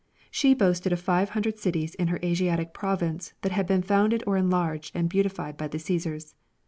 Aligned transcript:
She 0.31 0.55
boasted 0.55 0.91
of 0.91 0.99
five 0.99 1.29
hundred 1.29 1.59
cities 1.59 1.93
in 1.93 2.07
her 2.07 2.19
Asiatic 2.23 2.73
province 2.73 3.35
that 3.43 3.51
had 3.51 3.67
been 3.67 3.83
founded 3.83 4.23
or 4.25 4.35
enlarged 4.35 4.95
and 4.95 5.07
beautified 5.07 5.57
by 5.57 5.67
the 5.67 5.77
Caesars. 5.77 6.33